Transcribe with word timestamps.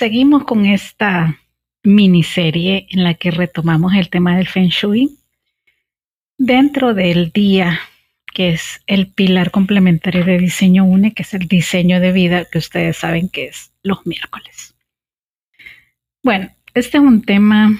Seguimos 0.00 0.44
con 0.44 0.64
esta 0.64 1.38
miniserie 1.82 2.86
en 2.88 3.04
la 3.04 3.12
que 3.12 3.30
retomamos 3.30 3.92
el 3.92 4.08
tema 4.08 4.34
del 4.34 4.48
Feng 4.48 4.70
Shui 4.70 5.18
dentro 6.38 6.94
del 6.94 7.32
día 7.32 7.78
que 8.32 8.48
es 8.48 8.80
el 8.86 9.08
pilar 9.08 9.50
complementario 9.50 10.24
de 10.24 10.38
diseño 10.38 10.84
UNE, 10.84 11.12
que 11.12 11.22
es 11.22 11.34
el 11.34 11.46
diseño 11.48 12.00
de 12.00 12.12
vida, 12.12 12.46
que 12.46 12.56
ustedes 12.56 12.96
saben 12.96 13.28
que 13.28 13.48
es 13.48 13.72
los 13.82 14.06
miércoles. 14.06 14.74
Bueno, 16.22 16.48
este 16.72 16.96
es 16.96 17.04
un 17.04 17.20
tema 17.20 17.78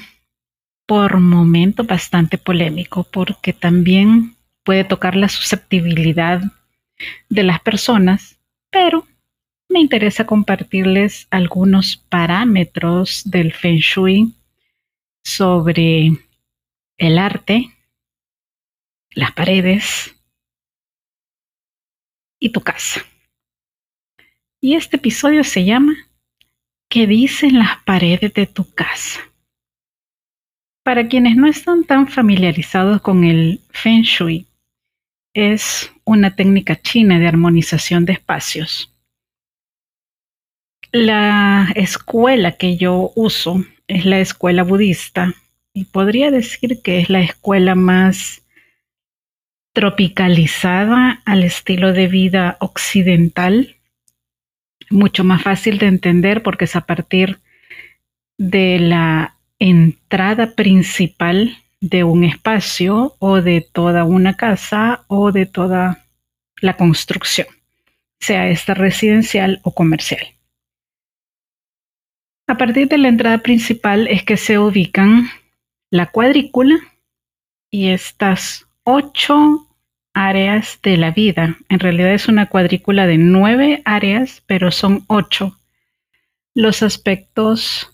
por 0.85 1.21
momento 1.21 1.85
bastante 1.85 2.37
polémico 2.37 3.05
porque 3.11 3.55
también 3.55 4.37
puede 4.63 4.85
tocar 4.85 5.17
la 5.17 5.31
susceptibilidad 5.31 6.43
de 7.31 7.43
las 7.45 7.61
personas, 7.61 8.39
pero 8.69 9.07
me 9.71 9.81
interesa 9.81 10.27
compartirles 10.27 11.29
algunos 11.31 11.97
parámetros 11.97 13.23
del 13.25 13.53
Feng 13.53 13.79
Shui 13.79 14.35
sobre 15.25 16.11
el 16.99 17.19
arte, 17.19 17.71
las 19.13 19.31
paredes 19.33 20.15
y 22.41 22.51
tu 22.51 22.61
casa. 22.61 23.03
Y 24.61 24.75
este 24.75 24.97
episodio 24.97 25.45
se 25.45 25.65
llama 25.65 25.95
¿Qué 26.89 27.07
dicen 27.07 27.61
las 27.61 27.81
paredes 27.85 28.35
de 28.35 28.47
tu 28.47 28.75
casa? 28.75 29.21
Para 30.83 31.07
quienes 31.07 31.37
no 31.37 31.47
están 31.47 31.85
tan 31.85 32.09
familiarizados 32.09 33.01
con 33.03 33.23
el 33.23 33.61
Feng 33.71 34.03
Shui, 34.03 34.47
es 35.33 35.93
una 36.05 36.35
técnica 36.35 36.75
china 36.75 37.21
de 37.21 37.29
armonización 37.29 38.05
de 38.05 38.15
espacios 38.15 38.90
la 40.93 41.69
escuela 41.75 42.53
que 42.53 42.77
yo 42.77 43.13
uso 43.15 43.65
es 43.87 44.05
la 44.05 44.21
escuela 44.21 44.63
budista 44.63 45.35
y 45.73 45.85
podría 45.85 46.31
decir 46.31 46.83
que 46.83 46.99
es 46.99 47.11
la 47.11 47.21
escuela 47.21 47.75
más 47.75 48.43
tropicalizada 49.73 51.23
al 51.25 51.45
estilo 51.45 51.93
de 51.93 52.09
vida 52.09 52.57
occidental, 52.61 53.77
mucho 54.91 55.23
más 55.23 55.43
fácil 55.43 55.79
de 55.79 55.87
entender 55.87 56.43
porque 56.43 56.65
es 56.65 56.75
a 56.75 56.81
partir 56.87 57.39
de 58.37 58.81
la 58.81 59.37
entrada 59.61 60.55
principal 60.55 61.57
de 61.81 62.03
un 62.03 62.25
espacio 62.25 63.15
o 63.21 63.41
de 63.41 63.61
toda 63.61 64.05
una 64.05 64.37
casa 64.37 65.05
o 65.07 65.31
de 65.31 65.47
toda 65.47 66.05
la 66.61 66.77
construcción, 66.77 67.47
sea 68.19 68.49
esta 68.49 68.75
residencial 68.75 69.61
o 69.63 69.73
comercial. 69.73 70.40
A 72.51 72.57
partir 72.57 72.89
de 72.89 72.99
la 72.99 73.07
entrada 73.07 73.39
principal 73.39 74.09
es 74.09 74.25
que 74.25 74.37
se 74.37 74.59
ubican 74.59 75.31
la 75.89 76.07
cuadrícula 76.07 76.81
y 77.71 77.91
estas 77.91 78.67
ocho 78.83 79.69
áreas 80.15 80.81
de 80.83 80.97
la 80.97 81.13
vida. 81.13 81.59
En 81.69 81.79
realidad 81.79 82.13
es 82.13 82.27
una 82.27 82.47
cuadrícula 82.47 83.07
de 83.07 83.19
nueve 83.19 83.83
áreas, 83.85 84.43
pero 84.47 84.73
son 84.73 85.05
ocho 85.07 85.61
los 86.53 86.83
aspectos 86.83 87.89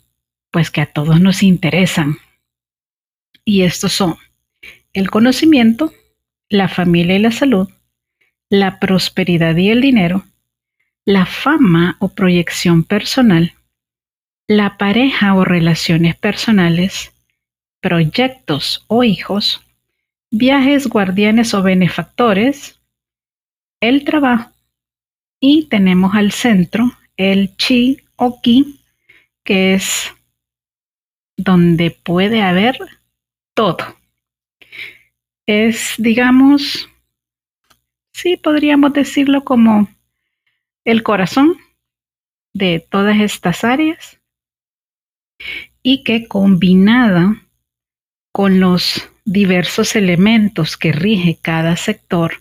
pues 0.51 0.71
que 0.71 0.81
a 0.81 0.87
todos 0.87 1.21
nos 1.21 1.43
interesan. 1.43 2.17
Y 3.45 3.61
estos 3.61 3.93
son 3.93 4.17
el 4.95 5.11
conocimiento, 5.11 5.93
la 6.49 6.69
familia 6.69 7.17
y 7.17 7.19
la 7.19 7.31
salud, 7.31 7.69
la 8.49 8.81
prosperidad 8.81 9.55
y 9.55 9.69
el 9.69 9.83
dinero, 9.83 10.25
la 11.05 11.27
fama 11.27 11.99
o 12.01 12.15
proyección 12.15 12.85
personal, 12.85 13.53
la 14.49 14.79
pareja 14.79 15.35
o 15.35 15.45
relaciones 15.45 16.17
personales, 16.17 17.13
proyectos 17.81 18.85
o 18.87 19.03
hijos, 19.03 19.61
viajes, 20.31 20.87
guardianes 20.89 21.53
o 21.55 21.63
benefactores, 21.63 22.81
el 23.81 24.05
trabajo 24.05 24.53
y 25.41 25.67
tenemos 25.69 26.15
al 26.15 26.33
centro 26.33 26.93
el 27.17 27.57
chi 27.57 27.99
o 28.17 28.41
ki, 28.41 28.81
que 29.45 29.75
es 29.75 30.13
donde 31.37 31.91
puede 31.91 32.43
haber 32.43 32.79
todo. 33.55 33.97
Es, 35.47 35.95
digamos, 35.99 36.89
sí 38.13 38.37
podríamos 38.37 38.93
decirlo 38.93 39.45
como 39.45 39.89
el 40.85 41.03
corazón 41.03 41.57
de 42.53 42.85
todas 42.91 43.19
estas 43.21 43.65
áreas 43.65 44.19
y 45.83 46.05
que 46.05 46.27
combinada 46.27 47.43
con 48.33 48.61
los 48.61 49.09
diversos 49.25 49.97
elementos 49.97 50.77
que 50.77 50.93
rige 50.93 51.39
cada 51.41 51.77
sector 51.77 52.41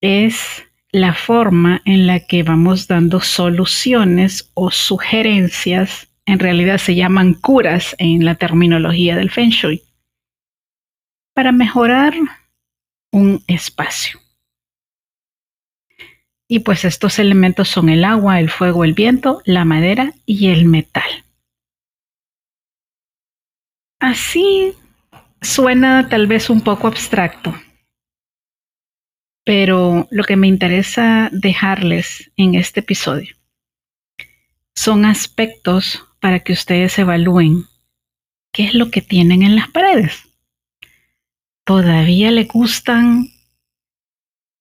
es 0.00 0.64
la 0.92 1.14
forma 1.14 1.82
en 1.84 2.06
la 2.06 2.20
que 2.20 2.42
vamos 2.42 2.86
dando 2.86 3.20
soluciones 3.20 4.50
o 4.54 4.70
sugerencias, 4.70 6.08
en 6.26 6.38
realidad 6.38 6.78
se 6.78 6.94
llaman 6.94 7.34
curas 7.34 7.96
en 7.98 8.24
la 8.24 8.36
terminología 8.36 9.16
del 9.16 9.30
Feng 9.30 9.50
Shui, 9.50 9.82
para 11.34 11.52
mejorar 11.52 12.14
un 13.10 13.42
espacio. 13.48 14.20
Y 16.46 16.60
pues 16.60 16.84
estos 16.84 17.18
elementos 17.18 17.68
son 17.68 17.88
el 17.88 18.04
agua, 18.04 18.38
el 18.38 18.50
fuego, 18.50 18.84
el 18.84 18.92
viento, 18.92 19.42
la 19.46 19.64
madera 19.64 20.12
y 20.26 20.48
el 20.48 20.66
metal. 20.66 21.23
Así 24.00 24.74
suena 25.40 26.08
tal 26.08 26.26
vez 26.26 26.50
un 26.50 26.60
poco 26.60 26.86
abstracto, 26.86 27.54
pero 29.44 30.08
lo 30.10 30.24
que 30.24 30.36
me 30.36 30.46
interesa 30.46 31.28
dejarles 31.32 32.32
en 32.36 32.54
este 32.54 32.80
episodio 32.80 33.34
son 34.74 35.04
aspectos 35.04 36.04
para 36.20 36.40
que 36.40 36.52
ustedes 36.52 36.98
evalúen 36.98 37.66
qué 38.52 38.64
es 38.64 38.74
lo 38.74 38.90
que 38.90 39.02
tienen 39.02 39.42
en 39.42 39.56
las 39.56 39.68
paredes. 39.68 40.28
¿Todavía 41.64 42.30
le 42.30 42.44
gustan 42.44 43.28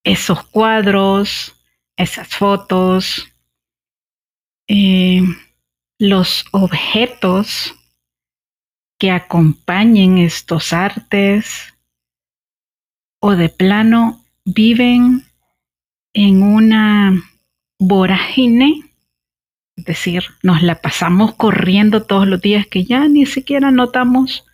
esos 0.03 0.43
cuadros, 0.47 1.55
esas 1.97 2.27
fotos? 2.29 3.27
Eh, 4.67 5.21
los 5.99 6.45
objetos 6.51 7.75
que 9.03 9.11
acompañen 9.11 10.17
estos 10.17 10.71
artes 10.71 11.73
o 13.19 13.35
de 13.35 13.49
plano 13.49 14.23
viven 14.45 15.25
en 16.13 16.41
una 16.41 17.21
vorágine, 17.77 18.81
es 19.75 19.83
decir, 19.83 20.23
nos 20.41 20.63
la 20.63 20.79
pasamos 20.79 21.35
corriendo 21.35 22.03
todos 22.05 22.29
los 22.29 22.39
días 22.39 22.65
que 22.65 22.85
ya 22.85 23.05
ni 23.09 23.25
siquiera 23.25 23.71
notamos 23.71 24.45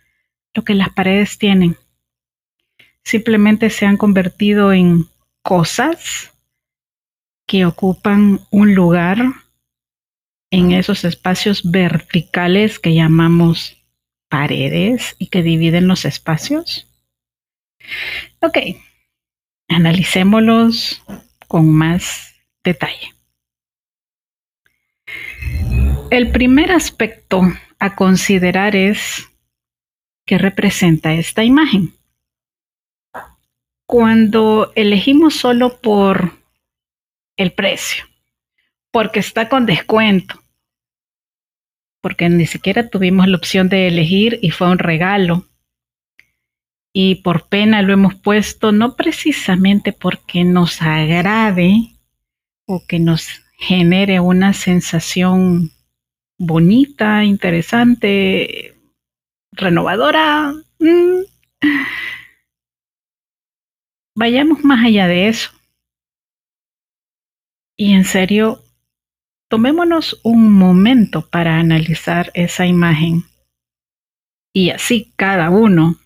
lo 0.52 0.64
que 0.64 0.74
las 0.74 0.88
paredes 0.90 1.38
tienen. 1.38 1.76
Simplemente 3.04 3.70
se 3.70 3.86
han 3.86 3.96
convertido 3.96 4.72
en 4.72 5.06
cosas 5.42 6.32
que 7.46 7.66
ocupan 7.66 8.40
un 8.50 8.74
lugar 8.74 9.16
en 10.50 10.72
esos 10.72 11.04
espacios 11.04 11.70
verticales 11.70 12.80
que 12.80 12.96
llamamos 12.96 13.79
paredes 14.30 15.16
y 15.18 15.26
que 15.26 15.42
dividen 15.42 15.88
los 15.88 16.06
espacios. 16.06 16.86
Ok, 18.38 18.56
analicémoslos 19.68 21.02
con 21.46 21.70
más 21.70 22.34
detalle. 22.64 23.12
El 26.10 26.30
primer 26.30 26.72
aspecto 26.72 27.42
a 27.78 27.94
considerar 27.94 28.76
es 28.76 29.28
qué 30.24 30.38
representa 30.38 31.12
esta 31.12 31.44
imagen. 31.44 31.94
Cuando 33.86 34.72
elegimos 34.76 35.34
solo 35.34 35.80
por 35.80 36.38
el 37.36 37.52
precio, 37.52 38.04
porque 38.92 39.18
está 39.18 39.48
con 39.48 39.66
descuento, 39.66 40.39
porque 42.00 42.28
ni 42.28 42.46
siquiera 42.46 42.88
tuvimos 42.88 43.28
la 43.28 43.36
opción 43.36 43.68
de 43.68 43.88
elegir 43.88 44.38
y 44.42 44.50
fue 44.50 44.70
un 44.70 44.78
regalo. 44.78 45.46
Y 46.92 47.16
por 47.16 47.48
pena 47.48 47.82
lo 47.82 47.92
hemos 47.92 48.14
puesto 48.14 48.72
no 48.72 48.96
precisamente 48.96 49.92
porque 49.92 50.44
nos 50.44 50.82
agrade 50.82 51.94
o 52.66 52.84
que 52.86 52.98
nos 52.98 53.28
genere 53.58 54.20
una 54.20 54.52
sensación 54.52 55.70
bonita, 56.38 57.24
interesante, 57.24 58.74
renovadora. 59.52 60.54
Mm. 60.78 61.20
Vayamos 64.16 64.64
más 64.64 64.84
allá 64.84 65.06
de 65.06 65.28
eso. 65.28 65.50
Y 67.76 67.92
en 67.92 68.04
serio, 68.04 68.62
tomémonos 69.50 70.20
un 70.22 70.52
momento 70.52 71.28
para 71.28 71.58
analizar 71.58 72.30
esa 72.34 72.66
imagen. 72.66 73.24
Y 74.54 74.70
así 74.70 75.12
cada 75.16 75.50
uno. 75.50 75.96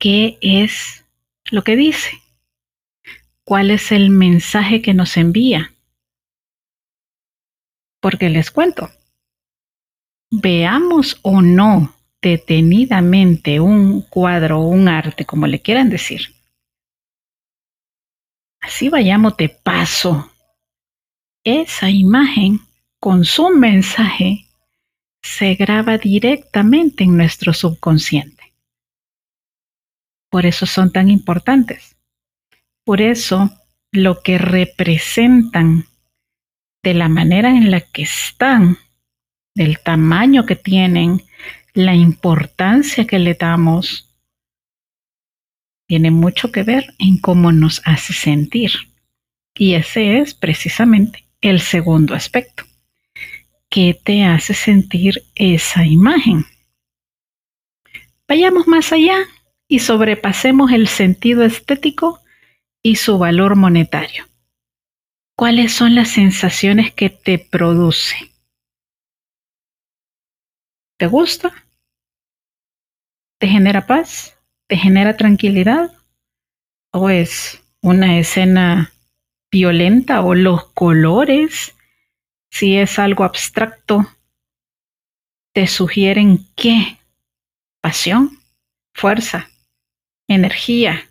¿Qué 0.00 0.36
es 0.40 1.04
lo 1.50 1.62
que 1.62 1.76
dice? 1.76 2.20
¿Cuál 3.44 3.70
es 3.70 3.92
el 3.92 4.10
mensaje 4.10 4.82
que 4.82 4.94
nos 4.94 5.16
envía? 5.16 5.72
Porque 8.00 8.28
les 8.28 8.50
cuento, 8.50 8.90
veamos 10.30 11.20
o 11.22 11.40
no 11.40 11.94
detenidamente 12.20 13.60
un 13.60 14.02
cuadro 14.02 14.60
o 14.60 14.68
un 14.68 14.88
arte, 14.88 15.24
como 15.24 15.46
le 15.46 15.62
quieran 15.62 15.88
decir. 15.88 16.34
Así 18.60 18.88
vayamos 18.88 19.36
de 19.36 19.50
paso. 19.50 20.33
Esa 21.44 21.90
imagen 21.90 22.60
con 22.98 23.26
su 23.26 23.50
mensaje 23.50 24.46
se 25.22 25.54
graba 25.56 25.98
directamente 25.98 27.04
en 27.04 27.18
nuestro 27.18 27.52
subconsciente. 27.52 28.54
Por 30.30 30.46
eso 30.46 30.64
son 30.64 30.90
tan 30.90 31.10
importantes. 31.10 31.96
Por 32.82 33.02
eso 33.02 33.50
lo 33.92 34.22
que 34.22 34.38
representan 34.38 35.86
de 36.82 36.94
la 36.94 37.10
manera 37.10 37.50
en 37.50 37.70
la 37.70 37.82
que 37.82 38.02
están, 38.02 38.78
del 39.54 39.80
tamaño 39.80 40.46
que 40.46 40.56
tienen, 40.56 41.22
la 41.74 41.94
importancia 41.94 43.06
que 43.06 43.18
le 43.18 43.34
damos 43.34 44.10
tiene 45.86 46.10
mucho 46.10 46.50
que 46.50 46.62
ver 46.62 46.94
en 46.98 47.18
cómo 47.18 47.52
nos 47.52 47.82
hace 47.84 48.14
sentir. 48.14 48.72
Y 49.54 49.74
ese 49.74 50.18
es 50.18 50.34
precisamente 50.34 51.23
el 51.44 51.60
segundo 51.60 52.14
aspecto. 52.14 52.64
¿Qué 53.68 54.00
te 54.02 54.24
hace 54.24 54.54
sentir 54.54 55.22
esa 55.34 55.84
imagen? 55.84 56.46
Vayamos 58.26 58.66
más 58.66 58.92
allá 58.92 59.18
y 59.68 59.80
sobrepasemos 59.80 60.72
el 60.72 60.88
sentido 60.88 61.44
estético 61.44 62.20
y 62.82 62.96
su 62.96 63.18
valor 63.18 63.56
monetario. 63.56 64.24
¿Cuáles 65.36 65.72
son 65.72 65.94
las 65.94 66.08
sensaciones 66.08 66.94
que 66.94 67.10
te 67.10 67.38
produce? 67.38 68.32
¿Te 70.96 71.06
gusta? 71.06 71.52
¿Te 73.38 73.48
genera 73.48 73.86
paz? 73.86 74.38
¿Te 74.66 74.78
genera 74.78 75.16
tranquilidad? 75.18 75.92
¿O 76.90 77.10
es 77.10 77.62
una 77.82 78.18
escena 78.18 78.93
violenta 79.54 80.20
o 80.20 80.34
los 80.34 80.64
colores? 80.72 81.76
Si 82.50 82.76
es 82.76 82.98
algo 82.98 83.22
abstracto, 83.22 84.04
¿te 85.54 85.68
sugieren 85.68 86.48
qué? 86.56 86.98
Pasión, 87.80 88.40
fuerza, 88.94 89.48
energía, 90.26 91.08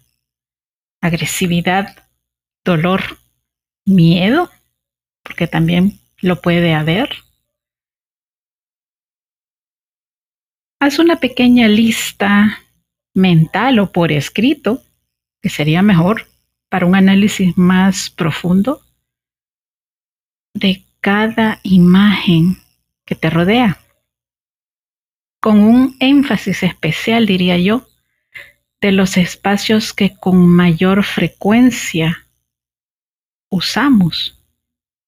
agresividad, 1.02 2.06
dolor, 2.66 3.18
miedo, 3.86 4.52
porque 5.24 5.48
también 5.48 6.02
lo 6.20 6.42
puede 6.42 6.74
haber. 6.74 7.12
Haz 10.82 11.00
una 11.00 11.22
pequeña 11.22 11.70
lista 11.70 12.60
mental 13.16 13.80
o 13.80 13.94
por 13.94 14.12
escrito, 14.12 14.84
que 15.42 15.50
sería 15.50 15.82
mejor 15.82 16.33
para 16.74 16.88
un 16.88 16.96
análisis 16.96 17.56
más 17.56 18.10
profundo 18.10 18.82
de 20.56 20.84
cada 21.02 21.60
imagen 21.62 22.58
que 23.06 23.14
te 23.14 23.30
rodea, 23.30 23.80
con 25.40 25.60
un 25.60 25.96
énfasis 26.00 26.64
especial, 26.64 27.28
diría 27.28 27.60
yo, 27.60 27.88
de 28.82 28.92
los 28.92 29.18
espacios 29.18 29.94
que 29.94 30.18
con 30.18 30.48
mayor 30.48 31.04
frecuencia 31.04 32.28
usamos 33.52 34.44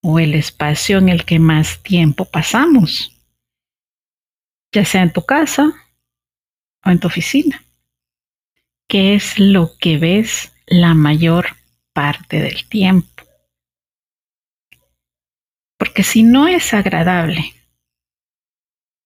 o 0.04 0.20
el 0.20 0.36
espacio 0.36 1.00
en 1.00 1.10
el 1.10 1.26
que 1.26 1.40
más 1.40 1.82
tiempo 1.82 2.26
pasamos 2.26 3.20
ya 4.72 4.86
sea 4.86 5.02
en 5.02 5.12
tu 5.12 5.26
casa 5.26 5.74
o 6.86 6.92
en 6.92 7.00
tu 7.00 7.08
oficina. 7.08 7.66
¿Qué 8.88 9.16
es 9.16 9.40
lo 9.40 9.76
que 9.80 9.98
ves 9.98 10.52
la 10.68 10.94
mayor 10.94 11.48
parte 11.94 12.40
del 12.42 12.68
tiempo? 12.68 13.24
Porque 15.78 16.04
si 16.04 16.24
no 16.24 16.48
es 16.48 16.74
agradable, 16.74 17.54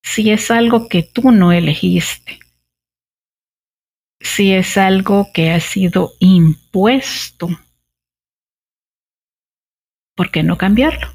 si 0.03 0.31
es 0.31 0.51
algo 0.51 0.87
que 0.87 1.03
tú 1.03 1.31
no 1.31 1.51
elegiste, 1.51 2.39
si 4.19 4.53
es 4.53 4.77
algo 4.77 5.27
que 5.33 5.51
ha 5.51 5.59
sido 5.59 6.13
impuesto, 6.19 7.49
¿por 10.15 10.31
qué 10.31 10.43
no 10.43 10.57
cambiarlo? 10.57 11.07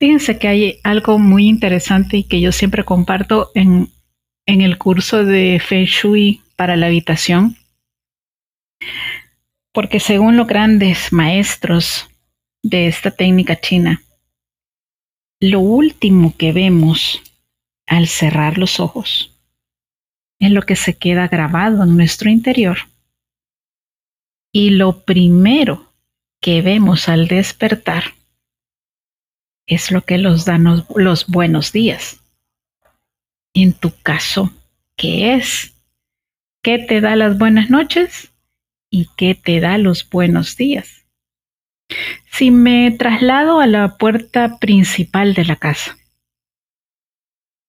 Fíjense 0.00 0.38
que 0.38 0.48
hay 0.48 0.80
algo 0.84 1.18
muy 1.18 1.48
interesante 1.48 2.18
y 2.18 2.24
que 2.24 2.40
yo 2.40 2.52
siempre 2.52 2.84
comparto 2.84 3.50
en, 3.54 3.90
en 4.46 4.60
el 4.60 4.78
curso 4.78 5.24
de 5.24 5.60
Feng 5.60 5.86
Shui 5.86 6.42
para 6.54 6.76
la 6.76 6.86
habitación, 6.86 7.56
porque 9.72 10.00
según 10.00 10.36
los 10.36 10.46
grandes 10.46 11.12
maestros 11.12 12.08
de 12.62 12.88
esta 12.88 13.10
técnica 13.10 13.60
china, 13.60 14.02
lo 15.40 15.60
último 15.60 16.34
que 16.36 16.52
vemos 16.52 17.22
al 17.86 18.08
cerrar 18.08 18.58
los 18.58 18.80
ojos 18.80 19.38
es 20.40 20.50
lo 20.50 20.62
que 20.62 20.76
se 20.76 20.96
queda 20.96 21.28
grabado 21.28 21.82
en 21.82 21.96
nuestro 21.96 22.30
interior. 22.30 22.78
Y 24.52 24.70
lo 24.70 25.04
primero 25.04 25.92
que 26.40 26.62
vemos 26.62 27.08
al 27.08 27.28
despertar 27.28 28.14
es 29.66 29.90
lo 29.90 30.02
que 30.02 30.18
los 30.18 30.44
dan 30.44 30.84
los 30.96 31.26
buenos 31.26 31.72
días. 31.72 32.20
En 33.54 33.74
tu 33.74 33.92
caso, 34.02 34.52
¿qué 34.96 35.34
es? 35.34 35.74
¿Qué 36.62 36.78
te 36.78 37.00
da 37.00 37.16
las 37.16 37.38
buenas 37.38 37.70
noches? 37.70 38.32
¿Y 38.90 39.08
qué 39.16 39.34
te 39.34 39.60
da 39.60 39.76
los 39.78 40.08
buenos 40.08 40.56
días? 40.56 41.06
Si 42.30 42.50
me 42.50 42.90
traslado 42.90 43.60
a 43.60 43.66
la 43.66 43.96
puerta 43.96 44.58
principal 44.58 45.34
de 45.34 45.44
la 45.44 45.56
casa, 45.56 45.98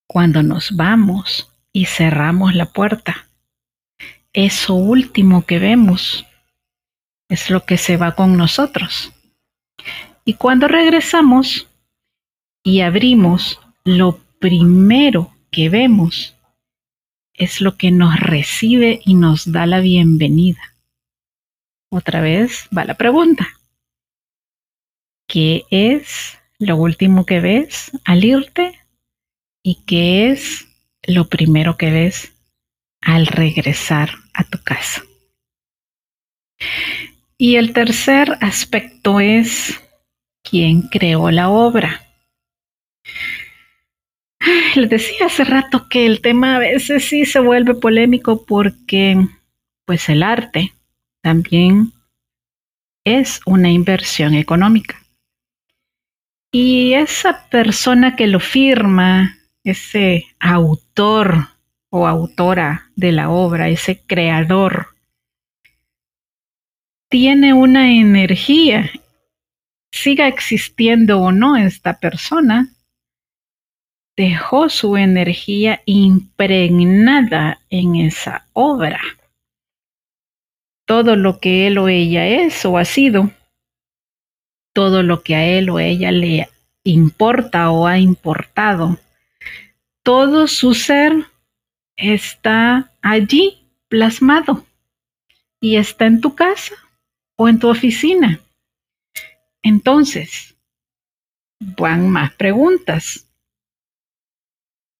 cuando 0.07 0.43
nos 0.43 0.75
vamos 0.75 1.53
y 1.73 1.85
cerramos 1.85 2.55
la 2.55 2.71
puerta, 2.71 3.29
eso 4.33 4.75
último 4.75 5.45
que 5.45 5.59
vemos 5.59 6.25
es 7.29 7.49
lo 7.49 7.65
que 7.65 7.77
se 7.77 7.97
va 7.97 8.15
con 8.15 8.37
nosotros. 8.37 9.11
Y 10.25 10.35
cuando 10.35 10.67
regresamos 10.67 11.67
y 12.63 12.81
abrimos, 12.81 13.59
lo 13.83 14.19
primero 14.39 15.33
que 15.51 15.69
vemos 15.69 16.35
es 17.33 17.61
lo 17.61 17.77
que 17.77 17.91
nos 17.91 18.19
recibe 18.19 19.01
y 19.05 19.15
nos 19.15 19.51
da 19.51 19.65
la 19.65 19.79
bienvenida. 19.79 20.68
Otra 21.91 22.21
vez 22.21 22.67
va 22.75 22.85
la 22.85 22.95
pregunta. 22.95 23.47
¿Qué 25.27 25.63
es 25.71 26.37
lo 26.59 26.77
último 26.77 27.25
que 27.25 27.39
ves 27.39 27.91
al 28.05 28.23
irte? 28.23 28.79
¿Y 29.63 29.83
qué 29.85 30.29
es 30.29 30.67
lo 31.03 31.29
primero 31.29 31.77
que 31.77 31.91
ves 31.91 32.33
al 33.01 33.25
regresar 33.27 34.11
a 34.33 34.43
tu 34.43 34.61
casa? 34.63 35.03
Y 37.37 37.55
el 37.55 37.73
tercer 37.73 38.37
aspecto 38.41 39.19
es 39.19 39.79
quién 40.43 40.83
creó 40.83 41.31
la 41.31 41.49
obra. 41.49 42.05
Les 44.75 44.89
decía 44.89 45.25
hace 45.25 45.43
rato 45.43 45.87
que 45.89 46.05
el 46.05 46.21
tema 46.21 46.55
a 46.55 46.59
veces 46.59 47.05
sí 47.05 47.25
se 47.25 47.39
vuelve 47.39 47.73
polémico 47.75 48.45
porque 48.45 49.17
pues 49.85 50.07
el 50.09 50.21
arte 50.21 50.73
también 51.21 51.93
es 53.03 53.41
una 53.45 53.69
inversión 53.69 54.33
económica. 54.33 55.01
Y 56.51 56.93
esa 56.93 57.47
persona 57.49 58.15
que 58.15 58.27
lo 58.27 58.39
firma, 58.39 59.37
ese 59.63 60.25
autor 60.39 61.49
o 61.89 62.07
autora 62.07 62.91
de 62.95 63.11
la 63.11 63.29
obra, 63.29 63.69
ese 63.69 64.01
creador, 64.01 64.87
tiene 67.09 67.53
una 67.53 67.91
energía, 67.91 68.89
siga 69.91 70.27
existiendo 70.27 71.19
o 71.19 71.31
no 71.31 71.57
esta 71.57 71.99
persona, 71.99 72.69
dejó 74.15 74.69
su 74.69 74.97
energía 74.97 75.81
impregnada 75.85 77.61
en 77.69 77.95
esa 77.95 78.47
obra. 78.53 78.99
Todo 80.89 81.15
lo 81.15 81.39
que 81.39 81.67
él 81.67 81.77
o 81.77 81.87
ella 81.87 82.25
es 82.25 82.65
o 82.65 82.79
ha 82.79 82.83
sido, 82.83 83.29
todo 84.73 85.03
lo 85.03 85.21
que 85.21 85.35
a 85.35 85.45
él 85.45 85.69
o 85.69 85.77
ella 85.77 86.11
le 86.11 86.49
importa 86.83 87.69
o 87.69 87.85
ha 87.85 87.99
importado, 87.99 88.97
todo 90.01 90.47
su 90.47 90.73
ser 90.73 91.27
está 91.95 92.91
allí 93.03 93.67
plasmado 93.87 94.65
y 95.61 95.75
está 95.75 96.07
en 96.07 96.21
tu 96.21 96.33
casa 96.33 96.73
o 97.35 97.47
en 97.47 97.59
tu 97.59 97.69
oficina. 97.69 98.39
Entonces, 99.61 100.55
van 101.59 102.09
más 102.09 102.33
preguntas. 102.33 103.29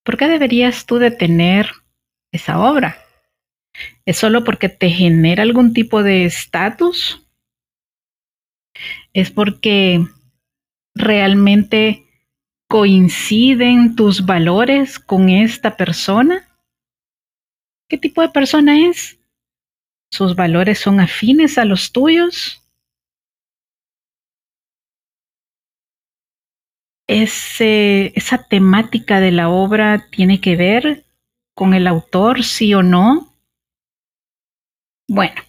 ¿Por 0.04 0.18
qué 0.18 0.28
deberías 0.28 0.86
tú 0.86 1.00
de 1.00 1.10
tener 1.10 1.72
esa 2.32 2.60
obra? 2.60 3.09
¿Es 4.06 4.18
solo 4.18 4.44
porque 4.44 4.70
te 4.70 4.90
genera 4.90 5.44
algún 5.44 5.74
tipo 5.74 6.04
de 6.04 6.26
estatus? 6.26 7.26
¿Es 9.14 9.32
porque 9.32 10.06
realmente 10.96 12.06
coinciden 12.70 13.96
tus 13.96 14.26
valores 14.26 15.00
con 15.00 15.30
esta 15.30 15.76
persona? 15.78 16.48
¿Qué 17.88 17.98
tipo 17.98 18.22
de 18.22 18.30
persona 18.30 18.88
es? 18.88 19.20
sus 20.12 20.36
valores 20.36 20.80
son 20.80 21.00
afines 21.00 21.58
a 21.58 21.66
los 21.66 21.92
tuyos. 21.92 22.56
esa 27.12 28.48
temática 28.48 29.20
de 29.20 29.32
la 29.32 29.50
obra 29.50 30.08
tiene 30.12 30.40
que 30.40 30.56
ver 30.56 31.06
con 31.56 31.74
el 31.74 31.88
autor, 31.88 32.44
sí 32.44 32.72
o 32.76 32.84
no. 32.84 33.29
Bueno, 35.10 35.42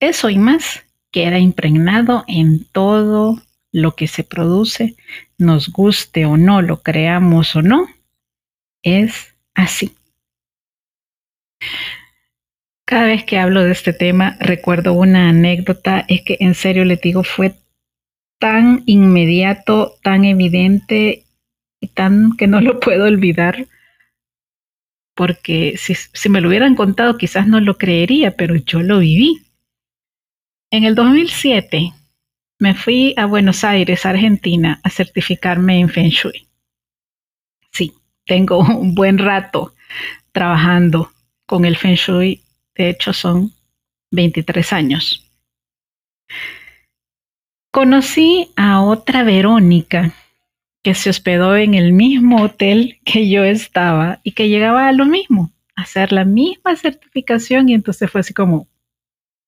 eso 0.00 0.28
y 0.28 0.38
más 0.38 0.84
queda 1.12 1.38
impregnado 1.38 2.24
en 2.26 2.64
todo 2.64 3.40
lo 3.70 3.94
que 3.94 4.08
se 4.08 4.24
produce, 4.24 4.96
nos 5.38 5.70
guste 5.70 6.26
o 6.26 6.36
no, 6.36 6.62
lo 6.62 6.82
creamos 6.82 7.54
o 7.54 7.62
no, 7.62 7.86
es 8.82 9.36
así. 9.54 9.94
Cada 12.84 13.06
vez 13.06 13.22
que 13.22 13.38
hablo 13.38 13.62
de 13.62 13.70
este 13.70 13.92
tema, 13.92 14.36
recuerdo 14.40 14.94
una 14.94 15.28
anécdota, 15.28 16.04
es 16.08 16.22
que 16.22 16.36
en 16.40 16.56
serio 16.56 16.84
le 16.84 16.96
digo, 16.96 17.22
fue 17.22 17.54
tan 18.40 18.82
inmediato, 18.84 19.94
tan 20.02 20.24
evidente 20.24 21.24
y 21.80 21.86
tan 21.86 22.36
que 22.36 22.48
no 22.48 22.60
lo 22.60 22.80
puedo 22.80 23.04
olvidar, 23.04 23.68
porque 25.14 25.76
si, 25.78 26.28
me 26.28 26.40
lo 26.40 26.48
hubieran 26.48 26.74
contado 26.74 27.16
quizás 27.16 27.46
no 27.46 27.60
lo 27.60 27.78
creería, 27.78 28.36
pero 28.36 28.56
yo 28.56 28.82
lo 28.82 28.98
viví. 28.98 29.42
En 30.70 30.84
el 30.84 30.94
2007 30.94 31.92
me 32.58 32.74
fui 32.74 33.14
a 33.16 33.26
Buenos 33.26 33.64
Aires, 33.64 34.06
Argentina, 34.06 34.80
a 34.82 34.90
certificarme 34.90 35.78
en 35.78 35.88
Feng 35.88 36.10
Shui. 36.10 36.46
Sí, 37.70 37.92
tengo 38.26 38.58
un 38.78 38.94
buen 38.94 39.18
rato 39.18 39.74
trabajando 40.32 41.12
con 41.46 41.64
el 41.64 41.76
Feng 41.76 41.94
Shui 41.94 42.40
de 42.74 42.90
hecho 42.90 43.12
son 43.12 43.52
23 44.10 44.72
años. 44.72 45.30
Conocí 47.72 48.50
a 48.56 48.82
otra 48.82 49.24
Verónica 49.24 50.12
que 50.84 50.94
se 50.94 51.10
hospedó 51.10 51.56
en 51.56 51.72
el 51.74 51.92
mismo 51.94 52.42
hotel 52.42 53.00
que 53.04 53.28
yo 53.28 53.42
estaba 53.42 54.20
y 54.22 54.32
que 54.32 54.50
llegaba 54.50 54.86
a 54.86 54.92
lo 54.92 55.06
mismo, 55.06 55.50
a 55.74 55.82
hacer 55.82 56.12
la 56.12 56.26
misma 56.26 56.76
certificación 56.76 57.70
y 57.70 57.74
entonces 57.74 58.10
fue 58.10 58.20
así 58.20 58.34
como, 58.34 58.68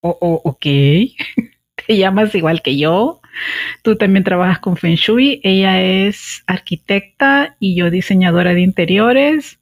oh, 0.00 0.16
oh, 0.20 0.40
ok, 0.44 0.62
te 1.86 1.96
llamas 1.96 2.34
igual 2.34 2.62
que 2.62 2.78
yo, 2.78 3.20
tú 3.82 3.96
también 3.96 4.24
trabajas 4.24 4.60
con 4.60 4.78
Feng 4.78 4.96
Shui, 4.96 5.40
ella 5.44 5.82
es 5.82 6.42
arquitecta 6.46 7.54
y 7.60 7.76
yo 7.76 7.90
diseñadora 7.90 8.54
de 8.54 8.62
interiores 8.62 9.60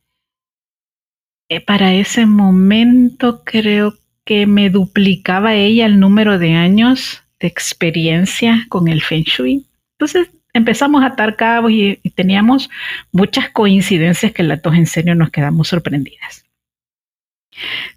eh, 1.49 1.61
para 1.61 1.93
ese 1.93 2.25
momento 2.25 3.43
creo 3.45 3.99
que 4.25 4.47
me 4.47 4.71
duplicaba 4.71 5.55
ella 5.55 5.87
el 5.87 5.99
número 6.01 6.39
de 6.39 6.55
años 6.55 7.23
de 7.41 7.49
experiencia 7.49 8.65
con 8.69 8.89
el 8.89 9.03
Feng 9.03 9.25
Shui. 9.25 9.67
Entonces 9.99 10.31
empezamos 10.55 11.03
a 11.03 11.09
atar 11.09 11.37
cabos 11.37 11.71
y, 11.71 12.01
teníamos 12.15 12.71
muchas 13.13 13.51
coincidencias 13.51 14.33
que 14.33 14.43
las 14.43 14.63
dos 14.63 14.75
en 14.75 14.87
serio 14.87 15.15
nos 15.15 15.31
quedamos 15.31 15.69
sorprendidas. 15.69 16.47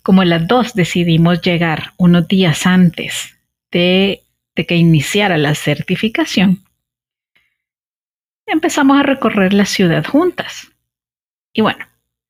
Como 0.03 0.23
las 0.23 0.47
dos 0.47 0.73
decidimos 0.73 1.41
llegar 1.41 1.93
unos 1.97 2.27
días 2.27 2.67
antes 2.67 3.37
de 3.71 4.21
que 4.55 4.75
iniciara 4.75 5.37
la 5.37 5.55
certificación, 5.55 6.63
empezamos 8.47 8.99
a 8.99 9.03
recorrer 9.03 9.53
la 9.53 9.65
ciudad 9.65 10.05
juntas. 10.05 10.71
Y 11.53 11.61
bueno, 11.61 11.85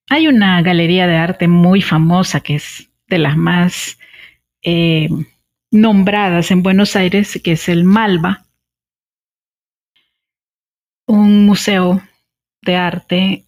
hay 0.09 0.27
una 0.27 0.61
galería 0.61 1.07
de 1.07 1.15
arte 1.15 1.47
muy 1.47 1.81
famosa 1.81 2.41
que 2.41 2.55
es 2.55 2.89
de 3.07 3.17
las 3.17 3.37
más 3.37 3.97
eh, 4.61 5.09
nombradas 5.71 6.51
en 6.51 6.63
Buenos 6.63 6.95
Aires, 6.95 7.39
que 7.43 7.53
es 7.53 7.69
el 7.69 7.83
Malva, 7.83 8.46
un 11.07 11.45
museo 11.45 12.01
de 12.61 12.75
arte 12.75 13.45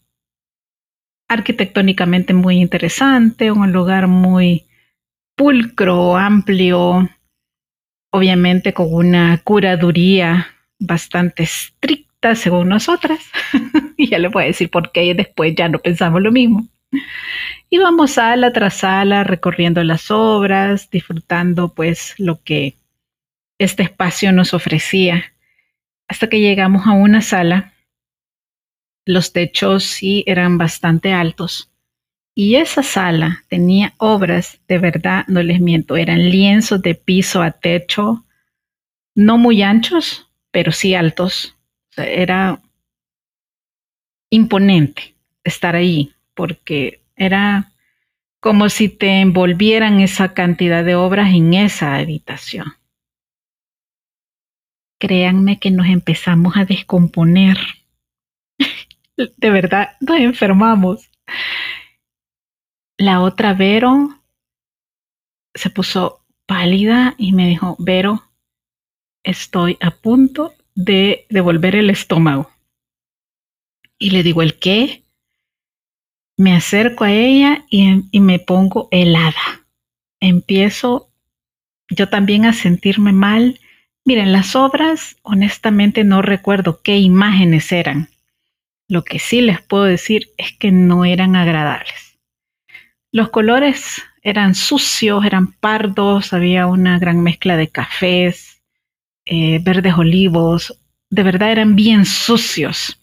arquitectónicamente 1.28 2.34
muy 2.34 2.60
interesante, 2.60 3.51
un 3.51 3.72
lugar 3.72 4.08
muy 4.08 4.66
pulcro, 5.36 6.18
amplio, 6.18 7.08
obviamente 8.12 8.74
con 8.74 8.92
una 8.92 9.39
curaduría 9.44 10.48
bastante 10.80 11.44
estricta 11.44 12.36
según 12.36 12.70
nosotras. 12.70 13.20
y 13.98 14.08
ya 14.10 14.20
le 14.20 14.30
voy 14.30 14.44
a 14.44 14.48
decir 14.48 14.70
por 14.70 14.92
qué 14.92 15.13
después 15.13 15.54
ya 15.56 15.70
no 15.70 15.80
pensamos 15.80 16.22
lo 16.22 16.32
mismo. 16.32 16.68
Íbamos 17.70 18.12
sala 18.12 18.51
tras 18.51 18.75
sala 18.75 19.24
recorriendo 19.24 19.84
las 19.84 20.10
obras, 20.10 20.89
disfrutando 20.89 21.74
pues 21.74 22.16
lo 22.18 22.42
que 22.42 22.75
este 23.60 23.84
espacio 23.84 24.32
nos 24.32 24.54
ofrecía, 24.54 25.34
hasta 26.10 26.28
que 26.28 26.42
llegamos 26.42 26.86
a 26.86 26.92
una 26.92 27.22
sala. 27.22 27.74
Los 29.06 29.32
techos 29.32 29.86
sí 29.86 30.25
eran 30.28 30.58
bastante 30.58 31.13
altos 31.13 31.70
y 32.42 32.56
esa 32.56 32.84
sala 32.84 33.44
tenía 33.50 33.94
obras, 33.98 34.62
de 34.70 34.78
verdad, 34.78 35.25
no 35.28 35.44
les 35.44 35.60
miento, 35.60 35.98
eran 35.98 36.30
lienzos 36.30 36.82
de 36.82 36.96
piso 36.96 37.42
a 37.42 37.51
techo, 37.51 38.25
no 39.13 39.38
muy 39.38 39.62
anchos, 39.62 40.30
pero 40.50 40.72
sí 40.72 40.96
altos. 40.96 41.58
era 41.98 42.62
imponente 44.30 45.16
estar 45.44 45.75
ahí, 45.75 46.13
porque 46.34 47.01
era 47.18 47.74
como 48.39 48.70
si 48.70 48.88
te 48.88 49.20
envolvieran 49.20 50.00
esa 50.00 50.34
cantidad 50.34 50.86
de 50.86 50.96
obras 50.96 51.34
en 51.34 51.54
esa 51.54 51.96
habitación. 51.96 52.78
Créanme 55.00 55.60
que 55.60 55.72
nos 55.72 55.88
empezamos 55.88 56.56
a 56.58 56.65
descomponer. 56.65 57.58
de 59.18 59.50
verdad, 59.50 59.98
nos 60.01 60.20
enfermamos. 60.20 61.10
La 62.98 63.22
otra 63.22 63.53
Vero 63.53 64.22
se 65.53 65.70
puso 65.70 66.25
pálida 66.46 67.15
y 67.18 67.32
me 67.34 67.48
dijo, 67.48 67.75
Vero, 67.79 68.29
estoy 69.24 69.77
a 69.82 69.91
punto 69.91 70.53
de 70.75 71.25
devolver 71.29 71.75
el 71.75 71.89
estómago. 71.89 72.50
Y 73.98 74.12
le 74.12 74.24
digo, 74.24 74.41
¿el 74.41 74.58
qué? 74.58 75.03
Me 76.38 76.56
acerco 76.56 77.03
a 77.03 77.12
ella 77.12 77.65
y, 77.70 78.20
me 78.20 78.39
pongo 78.39 78.88
helada. 78.91 79.68
Empiezo 80.22 81.12
yo 81.89 82.08
también 82.08 82.46
a 82.46 82.53
sentirme 82.53 83.12
mal. 83.12 83.60
Miren, 84.06 84.32
las 84.32 84.56
obras, 84.56 85.18
honestamente 85.22 86.03
no 86.03 86.22
recuerdo 86.22 86.82
qué 86.82 86.98
imágenes 86.98 87.72
eran. 87.72 88.10
Lo 88.88 89.03
que 89.03 89.20
sí 89.20 89.41
les 89.41 89.62
puedo 89.62 89.84
decir 89.84 90.32
es 90.38 90.53
que 90.53 90.72
no 90.72 91.06
eran 91.06 91.36
agradables. 91.36 92.18
Los 93.12 93.29
colores 93.29 94.01
eran 94.22 94.56
sucios, 94.56 95.25
eran 95.25 95.51
pardos, 95.53 96.34
había 96.34 96.68
una 96.68 96.98
gran 97.00 97.22
mezcla 97.22 97.56
de 97.58 97.70
cafés, 97.70 98.62
eh, 99.25 99.60
verdes 99.62 99.94
olivos, 99.96 100.79
de 101.10 101.24
verdad 101.24 101.51
eran 101.51 101.75
bien 101.75 102.06
sucios 102.06 103.00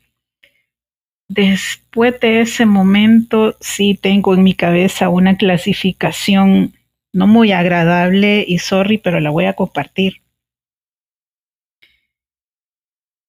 después 1.28 2.18
de 2.20 2.40
ese 2.40 2.66
momento 2.66 3.56
sí 3.60 3.98
tengo 4.00 4.34
en 4.34 4.42
mi 4.44 4.54
cabeza 4.54 5.08
una 5.08 5.36
clasificación 5.36 6.74
no 7.12 7.26
muy 7.26 7.52
agradable 7.52 8.44
y 8.46 8.58
sorry, 8.58 8.98
pero 8.98 9.20
la 9.20 9.30
voy 9.30 9.46
a 9.46 9.54
compartir. 9.54 10.20